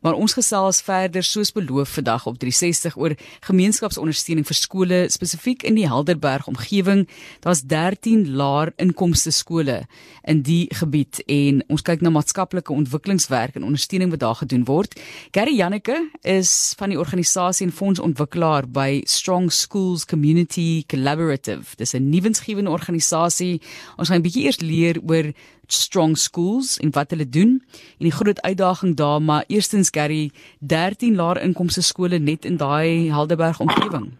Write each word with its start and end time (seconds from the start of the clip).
Maar 0.00 0.14
ons 0.14 0.32
gesels 0.32 0.80
verder 0.82 1.24
soos 1.26 1.52
beloof 1.52 1.96
vandag 1.98 2.26
op 2.26 2.38
360 2.38 2.96
oor 2.96 3.14
gemeenskapsondersteuning 3.46 4.46
vir 4.46 4.58
skole 4.58 4.98
spesifiek 5.10 5.64
in 5.66 5.78
die 5.78 5.88
Helderberg 5.88 6.46
omgewing. 6.50 7.06
Daar's 7.44 7.64
13 7.66 8.28
laer 8.38 8.72
inkomste 8.76 9.32
skole 9.34 9.80
in 10.28 10.42
die 10.46 10.66
gebied 10.74 11.22
en 11.26 11.62
ons 11.68 11.82
kyk 11.82 12.04
na 12.04 12.12
maatskaplike 12.14 12.72
ontwikkelingswerk 12.72 13.58
en 13.58 13.66
ondersteuning 13.66 14.12
wat 14.14 14.22
daar 14.22 14.38
gedoen 14.42 14.64
word. 14.68 14.94
Gary 15.34 15.56
Janneke 15.58 15.98
is 16.22 16.74
van 16.78 16.92
die 16.92 17.00
organisasie 17.00 17.66
en 17.66 17.74
fondsontwikkelaar 17.74 18.68
by 18.70 19.02
Strong 19.06 19.50
Schools 19.52 20.06
Community 20.06 20.84
Collaborative. 20.86 21.76
Dis 21.76 21.94
'n 21.94 22.10
nuwensgewende 22.10 22.70
organisasie. 22.70 23.60
Ons 23.96 24.08
gaan 24.08 24.18
'n 24.18 24.22
bietjie 24.22 24.44
eers 24.44 24.60
leer 24.60 25.00
oor 25.02 25.32
Strong 25.72 26.16
Schools 26.16 26.76
en 26.78 26.92
wat 26.96 27.10
hulle 27.10 27.28
doen 27.28 27.58
en 27.98 28.08
die 28.08 28.14
groot 28.14 28.42
uitdaging 28.42 28.96
daar 28.96 29.22
maar 29.22 29.44
eerstens 29.46 29.90
Gary 29.90 30.30
13 30.60 31.16
laer 31.16 31.42
inkomste 31.42 31.82
skole 31.82 32.18
net 32.18 32.44
in 32.44 32.56
daai 32.56 33.10
Helderberg 33.10 33.60
omgewing. 33.60 34.10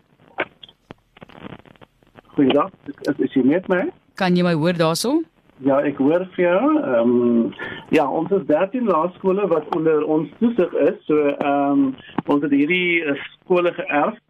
Goeiedag, 2.34 2.70
is, 2.86 3.18
is 3.18 3.32
jy 3.34 3.42
met 3.42 3.68
my? 3.68 3.88
Kan 4.14 4.36
jy 4.36 4.42
my 4.46 4.54
hoor 4.54 4.76
daarso? 4.78 5.20
Ja, 5.66 5.80
ek 5.82 5.98
hoor 5.98 6.22
vir 6.36 6.44
jou. 6.44 6.62
Ehm 6.78 7.12
um, 7.18 7.54
ja, 7.90 8.04
ons 8.06 8.30
is 8.30 8.44
13 8.46 8.86
laerskole 8.86 9.46
wat 9.50 9.66
onder 9.74 10.04
ons 10.06 10.30
toesig 10.38 10.74
is. 10.86 10.98
So 11.06 11.18
ehm 11.32 11.72
um, 11.72 11.94
ons 12.26 12.44
het 12.46 12.54
hierdie 12.54 13.02
uh, 13.02 13.16
skole 13.40 13.72
geërf. 13.74 14.20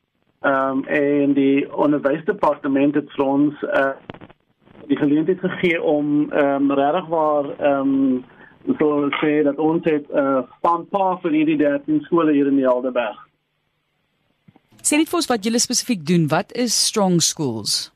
Ehm 0.48 0.78
um, 0.78 0.84
en 0.84 1.34
die 1.36 1.66
onderwysdepartement 1.74 2.96
het 2.96 3.12
vir 3.16 3.24
ons 3.26 3.66
uh, 3.68 3.92
die 4.88 4.96
geleentheid 4.96 5.40
gegee 5.40 5.82
om 5.82 6.32
ehm 6.32 6.70
um, 6.70 6.72
regtig 6.72 7.06
waar 7.06 7.50
ehm 7.58 7.94
um, 7.94 8.24
so 8.78 9.08
sê 9.20 9.42
dat 9.44 9.58
ons 9.58 9.84
het 9.84 10.06
'n 10.10 10.18
uh, 10.18 10.42
span 10.56 10.86
pa 10.88 11.16
vir 11.22 11.32
hierdie 11.32 11.56
13 11.56 12.00
skole 12.00 12.32
hier 12.32 12.46
in 12.46 12.56
die 12.56 12.68
Alderberg. 12.68 13.28
Sê 14.82 14.96
net 14.96 15.08
vir 15.08 15.18
ons 15.20 15.28
wat 15.28 15.44
julle 15.44 15.58
spesifiek 15.58 16.06
doen. 16.06 16.28
Wat 16.28 16.52
is 16.52 16.86
Strong 16.86 17.20
Schools? 17.20 17.92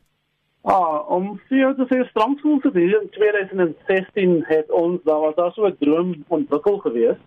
Ah, 0.62 1.10
om 1.10 1.40
vir 1.48 1.74
te 1.74 1.86
sê 1.90 2.08
Strong 2.08 2.38
Schools 2.38 2.62
het 2.62 2.76
in 2.76 3.08
2016 3.10 4.44
het 4.46 4.70
ons 4.70 5.02
daar 5.04 5.20
was 5.20 5.34
daar 5.34 5.52
so 5.52 5.66
'n 5.66 5.76
droom 5.78 6.24
ontwikkel 6.28 6.78
gewees 6.78 7.18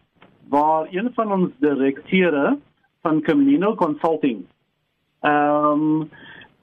waar 0.49 0.87
een 0.91 1.11
van 1.13 1.31
ons 1.31 1.51
direkteure 1.59 2.57
van 3.01 3.21
Camino 3.21 3.75
Consulting 3.75 4.45
ehm 5.21 5.71
um, 5.71 6.09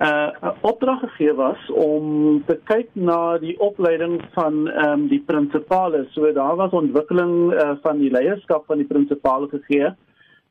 uh, 0.03 0.31
'n 0.43 0.55
opdrag 0.61 1.01
gegee 1.01 1.35
was 1.35 1.71
om 1.71 2.43
te 2.47 2.59
kyk 2.65 2.89
na 2.93 3.39
die 3.39 3.61
opleiding 3.61 4.21
van 4.35 4.69
ehm 4.69 4.93
um, 4.93 5.09
die 5.09 5.23
prinsipale. 5.27 6.07
So 6.11 6.33
daar 6.33 6.57
was 6.57 6.71
ontwikkeling 6.71 7.53
uh, 7.53 7.71
van 7.83 7.99
die 7.99 8.11
leierskap 8.11 8.67
van 8.67 8.77
die 8.77 8.87
prinsipale 8.87 9.49
gegee. 9.49 9.95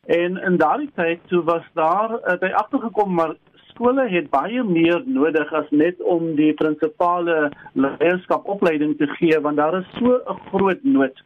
En 0.06 0.38
in 0.38 0.58
daardie 0.58 0.92
tyd 0.96 1.20
toe 1.28 1.44
was 1.44 1.66
daar 1.74 2.12
uh, 2.12 2.38
by 2.40 2.52
agtergekom 2.54 3.14
maar 3.14 3.36
skole 3.70 4.08
het 4.10 4.30
baie 4.30 4.64
meer 4.64 5.04
nodig 5.06 5.54
as 5.54 5.70
net 5.70 6.02
om 6.02 6.36
die 6.36 6.54
prinsipale 6.54 7.52
leierskap 7.74 8.48
opleiding 8.48 8.98
te 8.98 9.08
gee 9.18 9.40
want 9.40 9.58
daar 9.58 9.80
is 9.80 9.92
so 10.00 10.22
'n 10.28 10.40
groot 10.52 10.84
nood. 10.84 11.24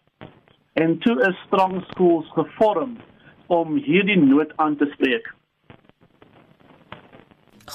En 0.73 0.97
toe 0.97 1.19
is 1.21 1.45
strong 1.45 1.83
schools 1.87 2.29
gevorm 2.33 2.97
om 3.47 3.75
hierdie 3.75 4.19
nood 4.19 4.51
aan 4.55 4.75
te 4.75 4.87
spreek. 4.93 5.34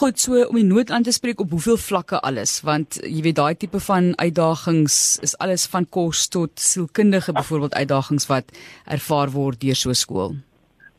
Goed, 0.01 0.17
so 0.17 0.33
om 0.49 0.57
die 0.57 0.65
nood 0.65 0.89
aan 0.97 1.03
te 1.05 1.13
spreek 1.13 1.43
op 1.45 1.51
hoeveel 1.53 1.77
vlakke 1.77 2.23
alles, 2.25 2.55
want 2.65 2.97
jy 3.05 3.21
weet 3.27 3.37
daai 3.37 3.57
tipe 3.61 3.83
van 3.85 4.07
uitdagings 4.17 4.95
is 5.27 5.35
alles 5.45 5.67
van 5.69 5.85
kos 5.97 6.23
tot 6.33 6.63
sielkundige 6.69 7.35
byvoorbeeld 7.37 7.77
uitdagings 7.77 8.25
wat 8.31 8.49
ervaar 8.97 9.29
word 9.35 9.61
deur 9.61 9.77
so 9.77 9.91
'n 9.91 10.01
skool. 10.05 10.33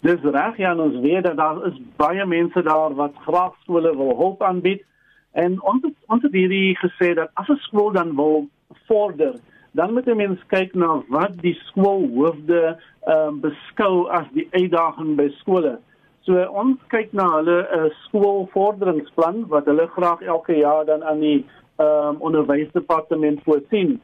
Dis 0.05 0.21
reg 0.21 0.57
ja, 0.57 0.75
ons 0.75 1.01
weet 1.01 1.23
dat 1.23 1.37
daar 1.37 1.65
is 1.65 1.81
baie 1.97 2.25
mense 2.25 2.61
daar 2.61 2.93
wat 2.93 3.17
graag 3.25 3.57
skole 3.63 3.97
wil 3.97 4.13
hulp 4.21 4.43
aanbied 4.43 4.85
en 5.33 5.57
ons 5.61 5.81
het, 5.81 5.97
ons 6.05 6.21
het 6.21 6.33
hierdie 6.33 6.77
gesê 6.77 7.15
dat 7.15 7.29
as 7.33 7.49
'n 7.49 7.57
skool 7.65 7.91
dan 7.91 8.15
wil 8.15 8.47
vorder, 8.87 9.33
dan 9.71 9.93
moet 9.93 10.07
'n 10.07 10.15
mens 10.15 10.39
kyk 10.47 10.75
na 10.75 11.01
wat 11.07 11.41
die 11.41 11.57
skoolhoofde 11.65 12.77
ehm 13.07 13.27
um, 13.27 13.39
beskou 13.39 14.09
as 14.09 14.27
die 14.33 14.47
uitdaging 14.51 15.15
by 15.15 15.29
skole. 15.39 15.79
So 16.25 16.37
ons 16.61 16.77
kyk 16.93 17.15
na 17.17 17.25
hulle 17.37 17.57
uh, 17.65 17.87
skoolvorderingsplan 18.05 19.47
wat 19.49 19.65
hulle 19.69 19.87
graag 19.95 20.21
elke 20.21 20.59
jaar 20.59 20.85
dan 20.85 21.03
aan 21.03 21.19
die 21.23 21.39
ehm 21.81 22.13
um, 22.13 22.17
onderwysdepartement 22.21 23.41
voorsien. 23.43 23.95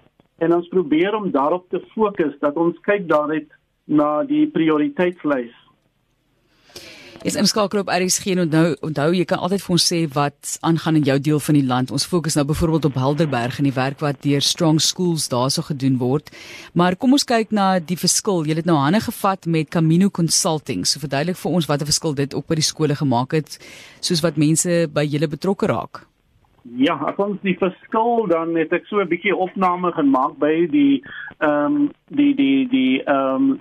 En 0.41 0.53
ons 0.55 0.67
probeer 0.67 1.15
om 1.15 1.29
daarop 1.31 1.69
te 1.69 1.81
fokus 1.93 2.33
dat 2.39 2.57
ons 2.57 2.77
kyk 2.81 3.05
daaruit 3.09 3.51
na 3.85 4.23
die 4.23 4.47
prioriteitslys 4.49 5.53
is 7.27 7.35
inskakel 7.35 7.81
op 7.81 7.89
RSG 7.91 8.29
en 8.31 8.39
onthou 8.45 8.67
onthou 8.87 9.07
jy 9.11 9.25
kan 9.27 9.41
altyd 9.43 9.59
vir 9.65 9.73
ons 9.75 9.85
sê 9.91 9.97
wat 10.15 10.51
aangaan 10.69 10.99
in 10.99 11.07
jou 11.09 11.17
deel 11.19 11.41
van 11.43 11.57
die 11.57 11.65
land. 11.67 11.91
Ons 11.91 12.05
fokus 12.07 12.37
nou 12.39 12.45
byvoorbeeld 12.47 12.87
op 12.87 12.99
Helderberg 13.01 13.57
en 13.59 13.67
die 13.67 13.75
werk 13.75 13.99
wat 13.99 14.21
deur 14.23 14.45
Strong 14.45 14.79
Schools 14.79 15.27
daarso 15.33 15.65
gedoen 15.67 15.97
word. 15.99 16.31
Maar 16.71 16.95
kom 16.95 17.17
ons 17.17 17.27
kyk 17.27 17.51
na 17.51 17.67
die 17.83 17.99
verskil. 17.99 18.47
Jy 18.47 18.61
het 18.61 18.69
nou 18.69 18.77
hande 18.79 19.03
gevat 19.03 19.43
met 19.45 19.67
Camino 19.75 20.07
Consulting. 20.07 20.87
So 20.87 21.03
verduidelik 21.03 21.35
vir 21.43 21.51
ons 21.51 21.67
wat 21.67 21.81
'n 21.81 21.91
verskil 21.91 22.15
dit 22.15 22.33
op 22.33 22.47
by 22.47 22.55
die 22.55 22.69
skole 22.71 22.95
gemaak 22.95 23.35
het 23.35 23.59
soos 23.99 24.23
wat 24.23 24.37
mense 24.37 24.87
by 24.87 25.03
julle 25.03 25.27
betrokke 25.27 25.67
raak. 25.67 26.07
Ja, 26.75 26.95
as 26.95 27.17
ons 27.17 27.41
die 27.41 27.57
verskil 27.59 28.27
dan 28.27 28.55
het 28.55 28.71
ek 28.71 28.87
so 28.87 29.01
'n 29.01 29.07
bietjie 29.07 29.35
opname 29.35 29.91
gemaak 29.91 30.39
by 30.39 30.67
die 30.71 31.03
ehm 31.39 31.75
um, 31.75 31.91
die 32.07 32.33
die 32.35 32.67
die 32.69 33.03
ehm 33.03 33.51
um, 33.51 33.59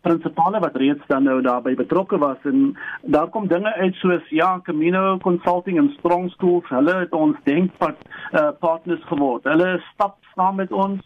prinsipale 0.00 0.60
wat 0.60 0.76
reeds 0.76 1.06
dan 1.06 1.22
nou 1.28 1.40
daarbey 1.42 1.74
betrokke 1.74 2.18
was. 2.18 2.38
En 2.42 2.76
daar 3.02 3.28
kom 3.28 3.48
dinge 3.48 3.74
uit 3.74 3.94
soos 3.94 4.28
ja 4.28 4.60
Camino 4.64 5.18
Consulting 5.18 5.78
en 5.78 5.92
Strong 5.98 6.30
Schools 6.30 6.68
hulle 6.68 6.94
het 7.02 7.12
ons 7.12 7.36
denkpad 7.44 7.96
uh, 8.32 8.48
partners 8.60 9.04
geword. 9.12 9.44
Hulle 9.44 9.80
stap 9.92 10.18
saam 10.34 10.56
met 10.56 10.72
ons. 10.72 11.00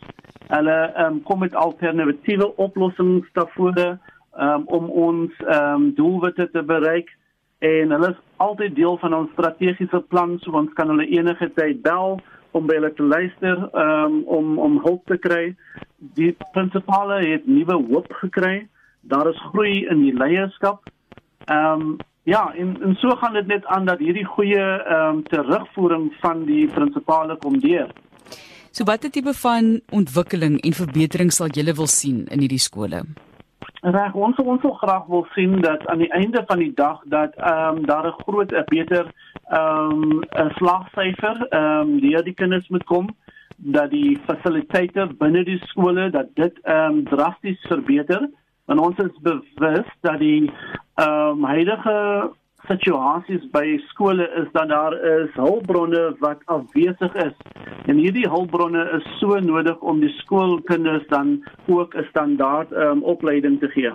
Hulle 0.48 0.78
um, 1.06 1.22
kom 1.22 1.38
met 1.38 1.54
alternatiewe 1.54 2.56
oplossings 2.56 3.28
daarvoor 3.32 3.80
um, 3.80 4.62
om 4.66 4.90
ons 4.90 5.32
um, 5.46 5.90
doelwitte 5.94 6.50
te 6.50 6.62
bereik. 6.62 7.10
En 7.58 7.90
hulle 7.90 8.10
is 8.12 8.22
altyd 8.36 8.74
deel 8.76 8.98
van 8.98 9.14
ons 9.14 9.30
strategiese 9.32 10.02
plan 10.08 10.38
so 10.42 10.52
ons 10.52 10.72
kan 10.78 10.90
hulle 10.92 11.08
enige 11.08 11.50
tyd 11.56 11.82
bel 11.82 12.18
om 12.54 12.68
by 12.68 12.76
hulle 12.78 12.92
te 12.94 13.02
luister 13.02 13.64
um, 13.72 14.20
om 14.30 14.58
om 14.62 14.78
hulp 14.84 15.06
te 15.10 15.18
kry. 15.18 15.54
Die 16.18 16.34
prinsipale 16.52 17.22
het 17.24 17.46
nuwe 17.50 17.80
hoop 17.88 18.12
gekry 18.20 18.66
daar 19.08 19.28
is 19.28 19.40
groei 19.50 19.86
in 19.86 20.02
die 20.02 20.16
leierskap. 20.16 20.90
Ehm 21.44 21.80
um, 21.80 21.96
ja, 22.24 22.54
en 22.56 22.76
en 22.82 22.94
so 22.94 23.08
gaan 23.20 23.32
dit 23.32 23.46
net 23.46 23.66
aan 23.66 23.84
dat 23.84 23.98
hierdie 23.98 24.24
goeie 24.24 24.64
ehm 24.82 25.16
um, 25.16 25.22
terugvoering 25.22 26.12
van 26.20 26.44
die 26.44 26.66
prinsipale 26.66 27.36
kom 27.36 27.58
deur. 27.60 27.92
So 28.70 28.84
watter 28.84 29.10
tipe 29.10 29.34
van 29.34 29.80
ontwikkeling 29.90 30.60
en 30.60 30.72
verbetering 30.72 31.32
sal 31.32 31.48
julle 31.48 31.74
wil 31.74 31.86
sien 31.86 32.24
in 32.26 32.40
hierdie 32.40 32.62
skole? 32.62 33.04
Reg, 33.84 34.14
ons 34.14 34.38
ons 34.40 34.62
wil 34.62 34.72
graag 34.80 35.04
wil 35.12 35.26
sien 35.34 35.60
dat 35.60 35.86
aan 35.92 36.00
die 36.00 36.10
einde 36.16 36.40
van 36.48 36.58
die 36.58 36.72
dag 36.74 37.02
dat 37.04 37.36
ehm 37.36 37.76
um, 37.76 37.86
daar 37.86 38.06
'n 38.06 38.22
groot 38.24 38.52
'n 38.52 38.64
beter 38.66 39.12
ehm 39.50 40.02
um, 40.02 40.24
'n 40.44 40.50
slagsyfer 40.56 41.46
ehm 41.50 41.80
um, 41.80 42.00
deur 42.00 42.24
die 42.24 42.34
kinders 42.34 42.68
moet 42.68 42.84
kom 42.84 43.08
dat 43.56 43.90
die 43.90 44.18
fasiliteite 44.26 45.06
binne 45.18 45.44
die 45.44 45.60
skole 45.66 46.10
dat 46.10 46.26
dit 46.34 46.58
ehm 46.62 46.92
um, 46.92 47.04
drasties 47.04 47.60
verbeter 47.68 48.30
en 48.66 48.78
ons 48.78 48.96
is 48.98 49.20
bewus 49.22 49.90
dat 50.00 50.18
die 50.18 50.50
ehm 50.94 51.42
um, 51.42 51.44
huidige 51.44 51.98
situasies 52.68 53.42
by 53.52 53.64
skole 53.90 54.24
is 54.40 54.46
dat 54.52 54.68
daar 54.68 54.94
is 55.08 55.32
hulpbronne 55.36 56.04
wat 56.20 56.40
afwesig 56.44 57.14
is 57.26 57.34
en 57.86 58.00
hierdie 58.00 58.28
hulpbronne 58.28 58.84
is 58.98 59.08
so 59.20 59.38
nodig 59.40 59.80
om 59.80 60.00
die 60.00 60.12
skoolkinders 60.22 61.04
dan 61.08 61.36
ook 61.66 61.94
'n 61.94 62.06
standaard 62.08 62.72
ehm 62.72 62.90
um, 62.90 63.02
opleiding 63.02 63.60
te 63.60 63.68
gee. 63.68 63.92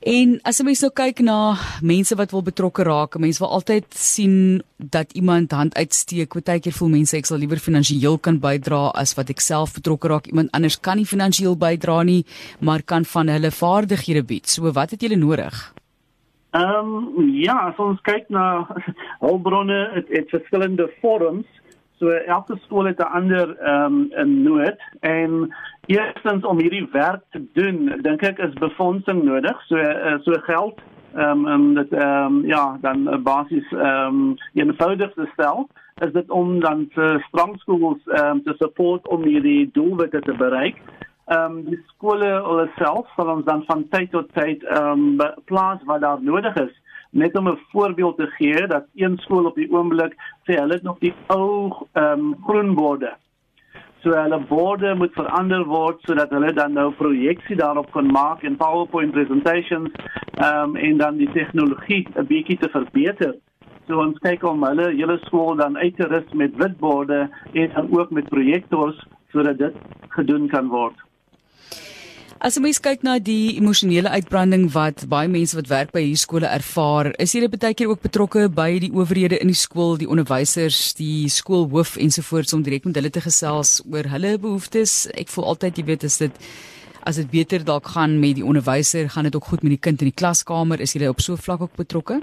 En 0.00 0.38
as 0.48 0.56
jy 0.56 0.64
mens 0.64 0.80
nou 0.80 0.88
kyk 0.96 1.18
na 1.20 1.38
mense 1.84 2.16
wat 2.16 2.30
wil 2.32 2.40
betrokke 2.40 2.86
raak, 2.88 3.18
mense 3.20 3.42
wil 3.42 3.50
altyd 3.52 3.84
sien 3.92 4.62
dat 4.80 5.12
iemand 5.12 5.52
hand 5.52 5.76
uitsteek. 5.76 6.32
Partykeer 6.32 6.72
voel 6.72 6.88
mense 6.94 7.18
ek 7.18 7.28
sal 7.28 7.36
liewer 7.42 7.60
finansiëel 7.60 8.16
kan 8.24 8.38
bydra 8.40 8.94
as 8.96 9.12
wat 9.18 9.28
ek 9.28 9.44
self 9.44 9.74
betrokke 9.76 10.08
raak. 10.08 10.30
Iemand 10.32 10.48
anders 10.56 10.78
kan 10.80 10.96
nie 10.96 11.04
finansiëel 11.04 11.58
bydra 11.60 11.98
nie, 12.08 12.24
maar 12.64 12.80
kan 12.80 13.04
van 13.04 13.28
hulle 13.28 13.52
vaardighede 13.52 14.24
bied. 14.24 14.48
So 14.48 14.72
wat 14.72 14.96
het 14.96 15.04
julle 15.04 15.20
nodig? 15.20 15.60
Ehm 16.56 16.96
um, 17.20 17.28
ja, 17.36 17.58
as 17.68 17.76
ons 17.76 18.00
kyk 18.00 18.32
na 18.32 18.64
hulpbronne, 19.26 19.82
dit 20.00 20.16
het 20.16 20.32
verskillende 20.32 20.88
vorms. 21.04 21.44
So 22.00 22.08
elke 22.08 22.56
skool 22.64 22.88
het 22.88 23.04
'n 23.04 23.12
ander 23.20 23.52
ehm 23.60 23.84
um, 23.84 24.08
'n 24.16 24.42
nood 24.48 24.80
en 25.04 25.52
eerstens 25.90 26.44
om 26.44 26.58
hierdie 26.58 26.86
werk 26.92 27.22
te 27.34 27.42
doen, 27.58 27.90
dink 28.04 28.22
ek 28.22 28.38
is 28.38 28.56
befondsing 28.62 29.24
nodig. 29.26 29.58
So 29.68 29.76
uh, 29.76 30.16
so 30.26 30.38
geld 30.46 30.80
ehm 31.18 31.44
um, 31.44 31.46
en 31.50 31.62
dit 31.74 31.92
ehm 31.98 32.26
um, 32.26 32.40
ja, 32.46 32.78
dan 32.80 33.08
uh, 33.08 33.18
basies 33.26 33.72
ehm 33.74 34.18
um, 34.20 34.34
eenvoudig 34.54 35.14
te 35.14 35.26
stel 35.32 35.66
is 36.04 36.12
dit 36.12 36.30
om 36.30 36.60
dan 36.60 36.86
te 36.94 37.08
strong 37.26 37.56
schools 37.58 37.98
ehm 38.06 38.36
um, 38.36 38.42
te 38.46 38.54
support 38.58 39.08
om 39.08 39.24
hierdie 39.26 39.70
doelwitte 39.72 40.20
te 40.20 40.36
bereik. 40.42 40.78
ehm 41.26 41.56
um, 41.56 41.64
die 41.64 41.80
skole 41.86 42.28
hulle 42.46 42.68
self 42.76 43.10
sal 43.16 43.32
ons 43.34 43.44
dan 43.44 43.64
van 43.66 43.82
tyd 43.88 44.10
tot 44.10 44.30
tyd 44.38 44.62
ehm 44.64 45.18
um, 45.18 45.34
plaas 45.50 45.82
waar 45.90 46.00
daar 46.00 46.22
nodig 46.22 46.54
is 46.62 46.76
net 47.10 47.38
om 47.38 47.48
'n 47.48 47.58
voorbeeld 47.72 48.16
te 48.16 48.26
gee 48.26 48.66
dat 48.66 48.86
een 48.94 49.18
skool 49.18 49.50
op 49.50 49.54
die 49.54 49.70
oomblik 49.72 50.14
sê 50.46 50.54
hulle 50.60 50.78
het 50.78 50.86
nog 50.86 50.98
die 50.98 51.14
ou 51.26 51.72
ehm 51.92 52.20
um, 52.20 52.36
groen 52.46 52.74
borde 52.74 53.10
so 54.02 54.14
hulle 54.16 54.38
borde 54.48 54.94
moet 54.94 55.12
verander 55.12 55.64
word 55.68 56.00
sodat 56.08 56.30
hulle 56.34 56.52
dan 56.56 56.72
nou 56.78 56.88
projeksie 56.96 57.56
daarop 57.56 57.90
kan 57.92 58.08
maak 58.12 58.44
en 58.48 58.56
PowerPoint 58.56 59.12
presentations 59.12 59.92
um, 60.46 60.76
en 60.76 60.96
dan 60.96 61.20
die 61.20 61.30
tegnologie 61.36 62.06
'n 62.14 62.26
bietjie 62.26 62.58
te 62.58 62.68
verbeter. 62.72 63.34
So 63.86 64.00
ons 64.00 64.18
kyk 64.18 64.44
om 64.44 64.64
hulle 64.64 64.90
hele 64.94 65.18
skool 65.26 65.56
dan 65.56 65.76
uit 65.76 65.96
te 65.96 66.06
rus 66.06 66.32
met 66.32 66.56
witborde 66.56 67.28
en 67.52 67.70
dan 67.74 67.92
ook 67.98 68.10
met 68.10 68.28
projektors 68.28 69.06
sodat 69.32 69.58
dit 69.58 69.74
gedoen 70.08 70.48
kan 70.48 70.68
word. 70.68 71.09
As 72.40 72.54
jy 72.56 72.62
mens 72.64 72.78
kyk 72.80 73.02
na 73.04 73.18
die 73.20 73.58
emosionele 73.60 74.08
uitbranding 74.16 74.62
wat 74.72 75.02
baie 75.12 75.28
mense 75.28 75.52
wat 75.58 75.66
werk 75.68 75.90
by 75.92 76.00
hierdie 76.06 76.22
skole 76.22 76.48
ervaar, 76.48 77.10
is 77.20 77.34
jy 77.36 77.42
baie 77.52 77.74
keer 77.76 77.90
ook 77.90 78.00
betrokke 78.00 78.46
by 78.48 78.78
die 78.80 78.88
owerhede 78.96 79.36
in 79.44 79.52
die 79.52 79.58
skool, 79.60 79.98
die 80.00 80.08
onderwysers, 80.08 80.94
die 80.96 81.28
skoolhoof 81.28 81.98
ensovoorts 82.00 82.56
om 82.56 82.64
direk 82.64 82.88
met 82.88 82.96
hulle 82.96 83.12
te 83.12 83.20
gesels 83.20 83.82
oor 83.84 84.08
hulle 84.08 84.38
behoeftes. 84.40 85.10
Ek 85.20 85.28
voel 85.28 85.50
altyd 85.52 85.82
jy 85.82 85.84
weet 85.92 86.08
as 86.08 86.16
dit 86.24 86.40
as 87.04 87.20
dit 87.20 87.28
beter 87.28 87.60
dalk 87.60 87.92
gaan 87.92 88.16
met 88.24 88.40
die 88.40 88.48
onderwyser, 88.48 89.12
gaan 89.12 89.28
dit 89.28 89.36
ook 89.36 89.52
goed 89.52 89.60
met 89.60 89.76
die 89.76 89.84
kind 89.88 90.00
in 90.00 90.08
die 90.08 90.16
klaskamer. 90.16 90.80
Is 90.80 90.96
jy 90.96 91.12
op 91.12 91.20
so 91.20 91.36
'n 91.36 91.44
vlak 91.44 91.60
ook 91.60 91.76
betrokke? 91.76 92.22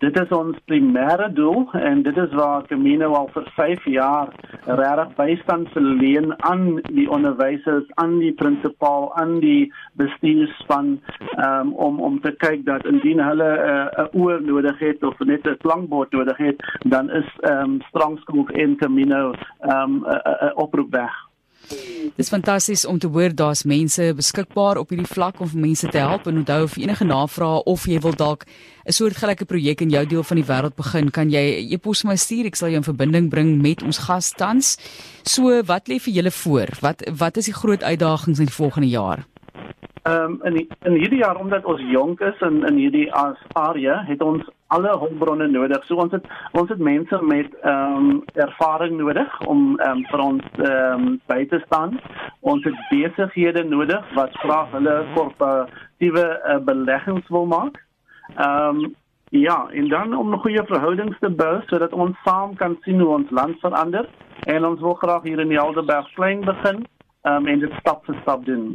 Dit 0.00 0.16
is 0.16 0.30
ons 0.32 0.56
primêre 0.64 1.26
doel 1.36 1.66
en 1.76 1.98
dit 2.02 2.16
is 2.22 2.30
waar 2.32 2.62
Camino 2.70 3.10
al 3.18 3.26
vir 3.34 3.50
5 3.56 3.84
jaar 3.92 4.30
regtig 4.64 5.10
bystand 5.18 5.68
verleen 5.74 6.32
aan 6.48 6.80
die 6.86 7.04
onderwysers, 7.12 7.84
aan 8.00 8.16
die 8.22 8.32
prinsipaal, 8.32 9.10
aan 9.20 9.36
die 9.44 9.68
bestuurspan 10.00 10.94
um, 11.36 11.74
om 11.76 12.00
om 12.00 12.16
te 12.24 12.32
kyk 12.40 12.64
dat 12.64 12.88
indien 12.88 13.20
hulle 13.20 13.50
'n 13.60 14.00
uh, 14.00 14.08
oor 14.24 14.40
nodig 14.40 14.78
het 14.78 15.04
of 15.04 15.18
net 15.18 15.44
'n 15.44 15.60
klankbord 15.66 16.12
nodig 16.16 16.36
het, 16.36 16.64
dan 16.88 17.10
is 17.10 17.28
ehm 17.40 17.62
um, 17.62 17.80
Strongskool 17.92 18.48
en 18.48 18.76
Camino 18.76 19.34
ehm 19.60 19.80
um, 19.82 20.00
'n 20.00 20.16
uh, 20.16 20.48
uh, 20.48 20.56
oproep 20.56 20.90
weg. 20.90 21.29
Dis 22.16 22.28
fantasties 22.28 22.84
om 22.84 22.98
te 22.98 23.08
hoor 23.08 23.34
daar's 23.34 23.62
mense 23.64 24.10
beskikbaar 24.16 24.76
op 24.76 24.90
hierdie 24.92 25.08
vlak 25.08 25.40
om 25.40 25.48
vir 25.48 25.60
mense 25.60 25.88
te 25.88 25.98
help 26.02 26.26
en 26.28 26.42
onthou 26.42 26.62
of 26.66 26.76
enige 26.76 27.06
navrae 27.06 27.62
of 27.70 27.86
jy 27.88 28.00
wil 28.04 28.12
dalk 28.12 28.44
'n 28.86 28.92
soort 28.92 29.16
gelyke 29.16 29.44
projek 29.44 29.80
in 29.80 29.90
jou 29.90 30.06
deel 30.06 30.22
van 30.22 30.36
die 30.36 30.44
wêreld 30.44 30.76
begin, 30.76 31.10
kan 31.10 31.30
jy 31.30 31.72
e-pos 31.72 32.04
my 32.04 32.16
stuur. 32.16 32.46
Ek 32.46 32.56
sal 32.56 32.68
jou 32.68 32.76
in 32.76 32.82
verbinding 32.82 33.30
bring 33.30 33.62
met 33.62 33.82
ons 33.82 33.98
gas 33.98 34.32
tans. 34.36 34.76
So, 35.22 35.62
wat 35.62 35.88
lê 35.88 35.98
vir 36.00 36.14
julle 36.14 36.30
voor? 36.30 36.68
Wat 36.80 37.02
wat 37.18 37.36
is 37.36 37.44
die 37.44 37.54
groot 37.54 37.82
uitdagings 37.82 38.38
in 38.38 38.46
die 38.46 38.54
volgende 38.54 38.88
jaar? 38.88 39.26
Ehm 40.02 40.24
um, 40.24 40.40
in 40.42 40.54
die, 40.54 40.68
in 40.82 40.92
hierdie 40.92 41.18
jaar 41.18 41.36
omdat 41.36 41.64
ons 41.64 41.80
jonk 41.80 42.20
is 42.20 42.40
in 42.40 42.64
in 42.66 42.76
hierdie 42.80 43.12
area 43.52 44.02
het 44.06 44.22
ons 44.22 44.46
alle 44.66 44.92
hulpbronne 44.98 45.46
nodig. 45.46 45.84
So 45.84 45.94
ons 46.00 46.12
het 46.12 46.24
ons 46.52 46.68
het 46.72 46.78
mense 46.78 47.18
met 47.22 47.56
ehm 47.60 47.96
um, 47.96 48.22
ervaring 48.32 48.96
nodig 48.96 49.40
om 49.40 49.74
ehm 49.78 49.98
um, 49.98 50.04
vir 50.10 50.22
ons 50.24 50.46
ehm 50.56 51.04
um, 51.06 51.20
by 51.26 51.44
te 51.50 51.60
staan. 51.66 52.00
Ons 52.40 52.64
het 52.64 52.78
besighede 52.90 53.64
nodig 53.64 54.14
wat 54.14 54.38
graag 54.44 54.70
hulle 54.70 54.94
korporatiewe 55.14 56.24
uh, 56.24 56.56
beleggings 56.64 57.28
wil 57.28 57.44
maak. 57.46 57.76
Ehm 58.36 58.80
um, 58.80 58.94
ja, 59.30 59.66
en 59.70 59.88
dan 59.88 60.16
om 60.16 60.32
'n 60.32 60.40
goeie 60.46 60.64
verhoudings 60.66 61.18
te 61.18 61.30
bou 61.30 61.60
sodat 61.66 61.92
ons 61.92 62.16
saam 62.24 62.54
kan 62.54 62.78
sien 62.80 63.00
hoe 63.00 63.12
ons 63.18 63.30
land 63.30 63.60
verander 63.60 64.08
en 64.46 64.64
ons 64.64 64.80
wil 64.80 64.94
graag 64.94 65.22
hier 65.22 65.38
in 65.40 65.48
die 65.48 65.60
Helderberg 65.60 66.12
klein 66.14 66.40
begin 66.40 66.86
um, 67.22 67.46
en 67.46 67.60
dit 67.60 67.72
stap 67.80 68.04
vir 68.06 68.18
stap 68.22 68.44
doen. 68.46 68.72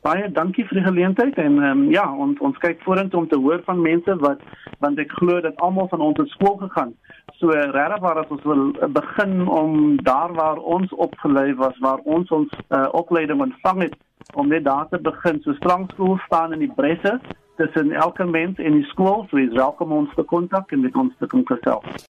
Baie 0.04 0.28
dankie 0.36 0.66
vir 0.68 0.82
die 0.82 0.88
geleentheid 0.88 1.38
en 1.38 1.60
ehm 1.60 1.84
um, 1.84 1.84
ja, 1.92 2.06
ons 2.26 2.40
ons 2.40 2.58
kyk 2.64 2.82
vorentoe 2.88 3.22
om 3.24 3.28
te 3.30 3.40
hoor 3.40 3.62
van 3.66 3.82
mense 3.82 4.16
wat 4.26 4.42
want 4.84 5.00
ek 5.00 5.12
glo 5.20 5.42
dat 5.42 5.60
almal 5.64 5.88
van 5.92 6.02
ons 6.02 6.20
het 6.20 6.32
skool 6.36 6.58
gegaan. 6.66 6.96
So 7.40 7.52
regtig 7.52 8.02
waar 8.04 8.20
as 8.24 8.34
ons 8.36 8.44
wil 8.44 8.66
begin 8.98 9.48
om 9.48 9.96
daar 10.04 10.34
waar 10.34 10.58
ons 10.58 10.92
opgelei 11.06 11.54
was, 11.56 11.78
waar 11.80 12.02
ons 12.04 12.32
ons 12.32 12.52
uh, 12.70 12.88
opleiding 12.92 13.42
ontvang 13.42 13.88
het 13.88 13.96
om 14.34 14.48
net 14.48 14.64
daar 14.64 14.88
te 14.90 15.00
begin. 15.00 15.40
So 15.44 15.54
strangskool 15.54 16.20
staan 16.26 16.54
in 16.54 16.60
die 16.60 16.74
bresse 16.76 17.20
tussen 17.56 17.92
elke 17.92 18.26
mens 18.26 18.58
en 18.58 18.72
die 18.72 18.88
skool. 18.92 19.26
So 19.30 19.38
is 19.38 19.54
welkom 19.54 19.92
om 19.92 19.98
ons 19.98 20.16
te 20.16 20.24
kontak 20.24 20.72
en 20.72 20.82
met 20.82 20.96
ons 20.96 21.14
te 21.20 21.28
kom 21.28 21.46
gesels. 21.46 22.08